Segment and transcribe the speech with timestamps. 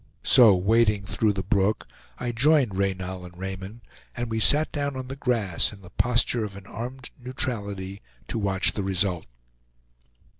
[0.23, 3.81] So wading through the brook, I joined Reynal and Raymond,
[4.17, 8.39] and we sat down on the grass, in the posture of an armed neutrality, to
[8.39, 9.27] watch the result.